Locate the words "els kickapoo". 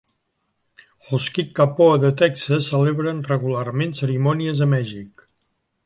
1.17-1.99